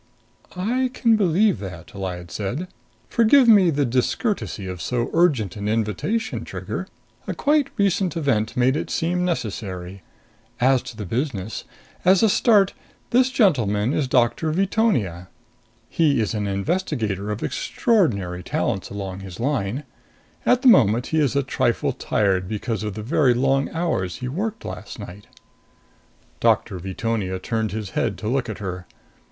[0.55, 2.67] "I can believe that," Lyad said.
[3.07, 6.87] "Forgive me the discourtesy of so urgent an invitation, Trigger.
[7.27, 10.01] A quite recent event made it seem necessary.
[10.59, 11.65] As to the business
[12.03, 12.73] as a start,
[13.11, 15.27] this gentleman is Doctor Veetonia.
[15.87, 19.83] He is an investigator of extraordinary talents along his line.
[20.47, 24.27] At the moment, he is a trifle tired because of the very long hours he
[24.27, 25.27] worked last night."
[26.39, 28.87] Doctor Veetonia turned his head to look at her.